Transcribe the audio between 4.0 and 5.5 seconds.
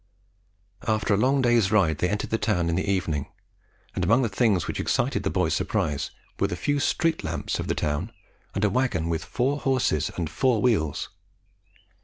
amongst the things which excited the